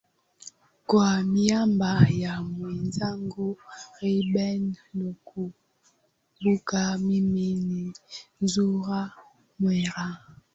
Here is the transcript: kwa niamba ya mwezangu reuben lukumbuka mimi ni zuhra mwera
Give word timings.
kwa 0.87 1.09
niamba 1.33 1.91
ya 2.23 2.33
mwezangu 2.53 3.47
reuben 3.99 4.61
lukumbuka 4.97 6.81
mimi 7.05 7.47
ni 7.67 7.83
zuhra 8.51 9.01
mwera 9.59 10.03